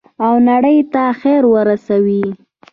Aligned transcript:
او 0.25 0.33
نړۍ 0.49 0.77
ته 0.93 1.03
خیر 1.19 1.43
ورسوي. 1.53 2.23